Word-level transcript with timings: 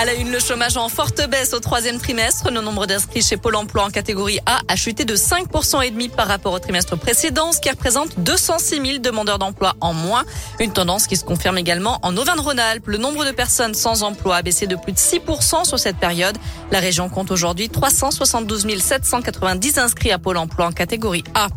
À 0.00 0.04
la 0.06 0.14
une, 0.14 0.30
le 0.30 0.38
chômage 0.38 0.78
en 0.78 0.88
forte 0.88 1.20
baisse 1.28 1.52
au 1.52 1.60
troisième 1.60 1.98
trimestre. 1.98 2.50
Le 2.50 2.62
nombre 2.62 2.86
d'inscrits 2.86 3.20
chez 3.20 3.36
Pôle 3.36 3.56
emploi 3.56 3.84
en 3.84 3.90
catégorie 3.90 4.38
A 4.46 4.60
a 4.66 4.76
chuté 4.76 5.04
de 5.04 5.14
5% 5.14 5.84
et 5.84 5.90
demi 5.90 6.08
par 6.08 6.26
rapport 6.26 6.54
au 6.54 6.58
trimestre 6.58 6.96
précédent, 6.96 7.52
ce 7.52 7.60
qui 7.60 7.68
représente 7.68 8.18
206 8.18 8.80
000 8.82 8.98
demandeurs 9.00 9.38
d'emploi 9.38 9.74
en 9.82 9.92
moins. 9.92 10.24
Une 10.58 10.72
tendance 10.72 11.06
qui 11.06 11.16
se 11.16 11.24
confirme 11.24 11.58
également 11.58 11.98
en 12.00 12.16
Auvergne-Rhône-Alpes. 12.16 12.86
Le 12.86 12.96
nombre 12.96 13.26
de 13.26 13.30
personnes 13.32 13.74
sans 13.74 14.02
emploi 14.02 14.36
a 14.36 14.42
baissé 14.42 14.66
de 14.66 14.76
plus 14.76 14.92
de 14.92 14.98
6% 14.98 15.66
sur 15.66 15.78
cette 15.78 15.98
période. 15.98 16.38
La 16.70 16.80
région 16.80 17.10
compte 17.10 17.30
aujourd'hui 17.30 17.68
372 17.68 18.66
790 18.80 19.78
inscrits 19.78 20.12
à 20.12 20.18
Pôle 20.18 20.38
emploi 20.38 20.66
en 20.66 20.72
catégorie 20.72 21.24
A. 21.34 21.48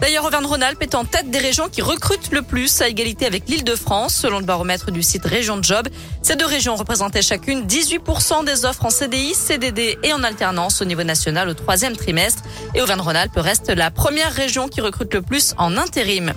D'ailleurs, 0.00 0.26
Auvergne-Rhône-Alpes 0.26 0.82
est 0.82 0.94
en 0.94 1.04
tête 1.04 1.30
des 1.30 1.38
régions 1.38 1.68
qui 1.68 1.80
recrutent 1.80 2.30
le 2.30 2.42
plus 2.42 2.82
à 2.82 2.88
égalité 2.88 3.26
avec 3.26 3.48
l'île 3.48 3.64
de 3.64 3.74
France, 3.74 4.14
selon 4.14 4.38
le 4.38 4.44
baromètre 4.44 4.90
du 4.90 5.02
site 5.02 5.24
Région 5.24 5.62
Job. 5.62 5.88
Ces 6.22 6.36
deux 6.36 6.44
régions 6.46 6.76
représentaient 6.76 7.22
chacune 7.22 7.66
18% 7.66 8.44
des 8.44 8.66
offres 8.66 8.84
en 8.84 8.90
CDI, 8.90 9.34
CDD 9.34 9.98
et 10.02 10.12
en 10.12 10.22
alternance 10.22 10.82
au 10.82 10.84
niveau 10.84 11.02
national 11.02 11.48
au 11.48 11.54
troisième 11.54 11.96
trimestre. 11.96 12.42
Et 12.74 12.82
Auvergne-Rhône-Alpes 12.82 13.36
reste 13.36 13.70
la 13.70 13.90
première 13.90 14.32
région 14.32 14.68
qui 14.68 14.82
recrute 14.82 15.14
le 15.14 15.22
plus 15.22 15.54
en 15.56 15.76
intérim. 15.78 16.34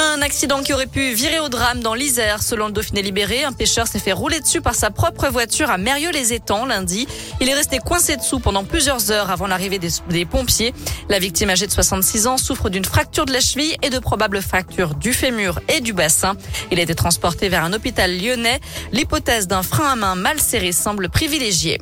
Un 0.00 0.22
accident 0.22 0.62
qui 0.62 0.72
aurait 0.72 0.86
pu 0.86 1.12
virer 1.12 1.40
au 1.40 1.48
drame 1.48 1.80
dans 1.80 1.94
l'Isère. 1.94 2.40
Selon 2.40 2.66
le 2.66 2.72
Dauphiné 2.72 3.02
libéré, 3.02 3.42
un 3.42 3.50
pêcheur 3.52 3.88
s'est 3.88 3.98
fait 3.98 4.12
rouler 4.12 4.38
dessus 4.38 4.60
par 4.60 4.76
sa 4.76 4.92
propre 4.92 5.26
voiture 5.26 5.70
à 5.70 5.76
Mérieux-les-Étangs 5.76 6.66
lundi. 6.66 7.08
Il 7.40 7.48
est 7.48 7.54
resté 7.54 7.78
coincé 7.78 8.16
dessous 8.16 8.38
pendant 8.38 8.62
plusieurs 8.62 9.10
heures 9.10 9.32
avant 9.32 9.48
l'arrivée 9.48 9.80
des, 9.80 10.24
pompiers. 10.24 10.72
La 11.08 11.18
victime 11.18 11.50
âgée 11.50 11.66
de 11.66 11.72
66 11.72 12.28
ans 12.28 12.36
souffre 12.36 12.70
d'une 12.70 12.84
fracture 12.84 13.26
de 13.26 13.32
la 13.32 13.40
cheville 13.40 13.74
et 13.82 13.90
de 13.90 13.98
probables 13.98 14.40
fractures 14.40 14.94
du 14.94 15.12
fémur 15.12 15.58
et 15.68 15.80
du 15.80 15.92
bassin. 15.92 16.36
Il 16.70 16.78
a 16.78 16.82
été 16.82 16.94
transporté 16.94 17.48
vers 17.48 17.64
un 17.64 17.72
hôpital 17.72 18.16
lyonnais. 18.16 18.60
L'hypothèse 18.92 19.48
d'un 19.48 19.64
frein 19.64 19.90
à 19.90 19.96
main 19.96 20.14
mal 20.14 20.38
serré 20.38 20.70
semble 20.70 21.08
privilégiée. 21.08 21.78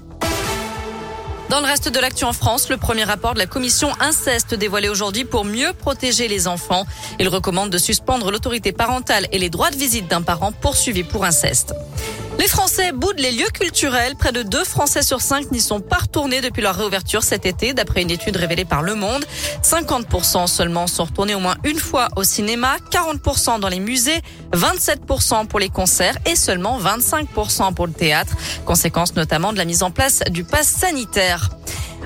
Dans 1.48 1.61
le 1.61 1.66
reste 1.66 1.89
de 1.89 2.00
l'actu 2.00 2.25
en 2.25 2.33
France, 2.33 2.69
le 2.69 2.77
premier 2.77 3.05
rapport 3.05 3.34
de 3.34 3.39
la 3.39 3.47
commission 3.47 3.89
inceste 4.00 4.55
dévoilé 4.55 4.89
aujourd'hui 4.89 5.25
pour 5.25 5.44
mieux 5.44 5.72
protéger 5.72 6.27
les 6.27 6.48
enfants. 6.48 6.84
Il 7.20 7.28
recommande 7.28 7.70
de 7.70 7.78
suspendre 7.78 8.33
l'autorité 8.33 8.72
parentale 8.72 9.28
et 9.30 9.38
les 9.38 9.48
droits 9.48 9.70
de 9.70 9.77
visite 9.77 10.08
d'un 10.08 10.22
parent 10.22 10.50
poursuivi 10.50 11.05
pour 11.05 11.25
inceste. 11.25 11.72
Les 12.39 12.48
Français 12.48 12.92
boudent 12.92 13.19
les 13.19 13.33
lieux 13.33 13.48
culturels. 13.53 14.15
Près 14.17 14.31
de 14.31 14.42
2 14.42 14.65
Français 14.65 15.03
sur 15.03 15.20
5 15.20 15.51
n'y 15.53 15.61
sont 15.61 15.81
pas 15.81 15.97
retournés 15.97 16.41
depuis 16.41 16.62
leur 16.62 16.75
réouverture 16.75 17.23
cet 17.23 17.47
été, 17.47 17.73
d'après 17.73 18.03
une 18.03 18.11
étude 18.11 18.37
révélée 18.37 18.65
par 18.65 18.83
Le 18.83 18.95
Monde. 18.95 19.25
50% 19.62 20.47
seulement 20.47 20.87
sont 20.87 21.05
retournés 21.05 21.34
au 21.34 21.41
moins 21.41 21.56
une 21.65 21.78
fois 21.78 22.09
au 22.17 22.25
cinéma, 22.25 22.77
40% 22.91 23.59
dans 23.59 23.69
les 23.69 23.81
musées, 23.81 24.20
27% 24.53 25.47
pour 25.47 25.59
les 25.59 25.70
concerts 25.70 26.17
et 26.27 26.37
seulement 26.37 26.78
25% 26.78 27.73
pour 27.75 27.87
le 27.87 27.93
théâtre. 27.93 28.34
Conséquence 28.67 29.15
notamment 29.15 29.53
de 29.53 29.59
la 29.59 29.65
mise 29.65 29.83
en 29.83 29.91
place 29.91 30.21
du 30.31 30.45
pass 30.45 30.67
sanitaire. 30.69 31.50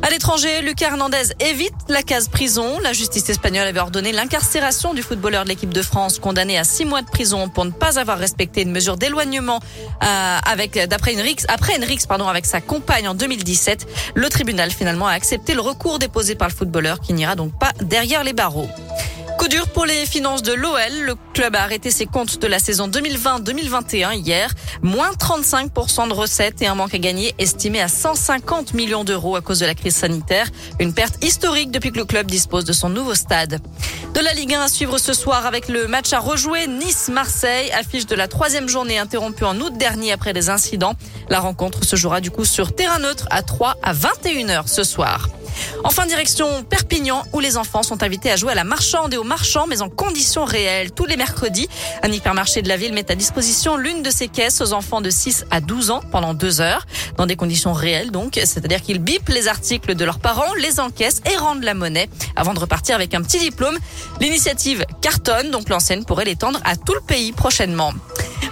À 0.02 0.08
l'étranger, 0.08 0.62
Lucas 0.62 0.88
Hernandez 0.88 1.34
évite 1.40 1.74
la 1.88 2.02
case 2.02 2.28
prison. 2.28 2.78
La 2.82 2.94
justice 2.94 3.28
espagnole 3.28 3.66
avait 3.66 3.80
ordonné 3.80 4.12
l'incarcération 4.12 4.94
du 4.94 5.02
footballeur 5.02 5.44
de 5.44 5.50
l'équipe 5.50 5.74
de 5.74 5.82
France 5.82 6.18
condamné 6.18 6.56
à 6.56 6.64
six 6.64 6.86
mois 6.86 7.02
de 7.02 7.10
prison 7.10 7.50
pour 7.50 7.66
ne 7.66 7.70
pas 7.70 7.98
avoir 7.98 8.18
respecté 8.18 8.62
une 8.62 8.70
mesure 8.70 8.96
d'éloignement 8.96 9.60
euh, 10.02 10.38
avec 10.44 10.78
d'après 10.88 11.14
après 11.48 11.76
une 11.76 11.84
pardon 12.08 12.28
avec 12.28 12.46
sa 12.46 12.62
compagne 12.62 13.08
en 13.08 13.14
2017. 13.14 13.86
Le 14.14 14.28
tribunal 14.30 14.70
finalement 14.70 15.06
a 15.06 15.12
accepté 15.12 15.54
le 15.54 15.60
recours 15.60 15.98
déposé 15.98 16.34
par 16.34 16.48
le 16.48 16.54
footballeur 16.54 17.00
qui 17.00 17.12
n'ira 17.12 17.36
donc 17.36 17.58
pas 17.58 17.72
derrière 17.82 18.24
les 18.24 18.32
barreaux. 18.32 18.68
Dur 19.50 19.66
pour 19.66 19.84
les 19.84 20.06
finances 20.06 20.42
de 20.42 20.52
l'OL. 20.52 20.78
Le 21.02 21.16
club 21.34 21.56
a 21.56 21.62
arrêté 21.62 21.90
ses 21.90 22.06
comptes 22.06 22.40
de 22.40 22.46
la 22.46 22.60
saison 22.60 22.86
2020-2021 22.86 24.14
hier. 24.14 24.54
Moins 24.80 25.10
35% 25.10 26.08
de 26.08 26.12
recettes 26.12 26.62
et 26.62 26.68
un 26.68 26.76
manque 26.76 26.94
à 26.94 26.98
gagner 26.98 27.34
estimé 27.36 27.80
à 27.80 27.88
150 27.88 28.74
millions 28.74 29.02
d'euros 29.02 29.34
à 29.34 29.40
cause 29.40 29.58
de 29.58 29.66
la 29.66 29.74
crise 29.74 29.96
sanitaire. 29.96 30.46
Une 30.78 30.94
perte 30.94 31.24
historique 31.24 31.72
depuis 31.72 31.90
que 31.90 31.98
le 31.98 32.04
club 32.04 32.26
dispose 32.26 32.64
de 32.64 32.72
son 32.72 32.90
nouveau 32.90 33.16
stade. 33.16 33.60
De 34.14 34.20
la 34.20 34.34
Ligue 34.34 34.54
1 34.54 34.60
à 34.60 34.68
suivre 34.68 34.98
ce 34.98 35.12
soir 35.12 35.44
avec 35.44 35.66
le 35.66 35.88
match 35.88 36.12
à 36.12 36.20
rejouer 36.20 36.68
Nice-Marseille, 36.68 37.72
affiche 37.72 38.06
de 38.06 38.14
la 38.14 38.28
troisième 38.28 38.68
journée 38.68 38.98
interrompue 38.98 39.44
en 39.44 39.58
août 39.58 39.76
dernier 39.76 40.12
après 40.12 40.32
des 40.32 40.48
incidents. 40.48 40.94
La 41.28 41.40
rencontre 41.40 41.82
se 41.82 41.96
jouera 41.96 42.20
du 42.20 42.30
coup 42.30 42.44
sur 42.44 42.72
terrain 42.72 43.00
neutre 43.00 43.26
à 43.30 43.42
3 43.42 43.78
à 43.82 43.94
21h 43.94 44.68
ce 44.68 44.84
soir. 44.84 45.28
Enfin, 45.84 46.06
direction 46.06 46.62
Perpignan, 46.64 47.22
où 47.32 47.40
les 47.40 47.56
enfants 47.56 47.82
sont 47.82 48.02
invités 48.02 48.30
à 48.30 48.36
jouer 48.36 48.52
à 48.52 48.54
la 48.54 48.64
marchande 48.64 49.14
et 49.14 49.16
au 49.16 49.24
marchand, 49.24 49.66
mais 49.68 49.82
en 49.82 49.88
conditions 49.88 50.44
réelles. 50.44 50.92
Tous 50.92 51.06
les 51.06 51.16
mercredis, 51.16 51.68
un 52.02 52.10
hypermarché 52.10 52.62
de 52.62 52.68
la 52.68 52.76
ville 52.76 52.92
met 52.92 53.10
à 53.10 53.14
disposition 53.14 53.76
l'une 53.76 54.02
de 54.02 54.10
ses 54.10 54.28
caisses 54.28 54.60
aux 54.60 54.72
enfants 54.72 55.00
de 55.00 55.10
6 55.10 55.46
à 55.50 55.60
12 55.60 55.90
ans 55.90 56.00
pendant 56.10 56.34
deux 56.34 56.60
heures, 56.60 56.86
dans 57.16 57.26
des 57.26 57.36
conditions 57.36 57.72
réelles 57.72 58.10
donc, 58.10 58.34
c'est-à-dire 58.34 58.82
qu'ils 58.82 58.98
bipent 58.98 59.28
les 59.28 59.48
articles 59.48 59.94
de 59.94 60.04
leurs 60.04 60.18
parents, 60.18 60.54
les 60.54 60.80
encaissent 60.80 61.22
et 61.30 61.36
rendent 61.36 61.62
la 61.62 61.74
monnaie 61.74 62.08
avant 62.36 62.54
de 62.54 62.58
repartir 62.58 62.94
avec 62.94 63.14
un 63.14 63.22
petit 63.22 63.38
diplôme. 63.38 63.78
L'initiative 64.20 64.84
cartonne, 65.00 65.50
donc 65.50 65.68
l'enseigne 65.68 66.04
pourrait 66.04 66.24
l'étendre 66.24 66.60
à 66.64 66.76
tout 66.76 66.94
le 66.94 67.00
pays 67.00 67.32
prochainement. 67.32 67.92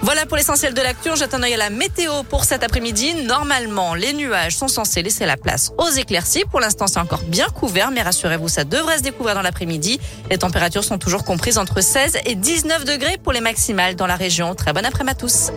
Voilà 0.03 0.27
pour 0.27 0.37
l'essentiel 0.37 0.75
de 0.75 0.81
l'actu. 0.81 1.11
Jette 1.17 1.35
un 1.35 1.43
œil 1.43 1.55
à 1.55 1.57
la 1.57 1.71
météo 1.71 2.23
pour 2.23 2.45
cet 2.45 2.63
après-midi. 2.63 3.15
Normalement, 3.25 3.95
les 3.95 4.13
nuages 4.13 4.57
sont 4.57 4.69
censés 4.69 5.03
laisser 5.03 5.27
la 5.27 5.37
place 5.37 5.73
aux 5.77 5.91
éclaircies. 5.91 6.45
Pour 6.51 6.61
l'instant, 6.61 6.87
c'est 6.87 7.01
encore 7.01 7.23
bien 7.23 7.49
couvert, 7.49 7.91
mais 7.91 8.03
rassurez-vous, 8.03 8.49
ça 8.49 8.65
devrait 8.65 8.99
se 8.99 9.03
découvrir 9.03 9.35
dans 9.35 9.43
l'après-midi. 9.43 10.01
Les 10.31 10.39
températures 10.39 10.85
sont 10.85 10.99
toujours 10.99 11.25
comprises 11.25 11.59
entre 11.59 11.81
16 11.81 12.19
et 12.27 12.37
19 12.37 12.85
degrés 12.85 13.19
pour 13.23 13.33
les 13.33 13.41
maximales 13.41 13.97
dans 13.97 14.07
la 14.07 14.17
région. 14.17 14.55
Très 14.55 14.73
bon 14.73 14.85
après-midi 14.85 15.11
à 15.11 15.15
tous. 15.15 15.51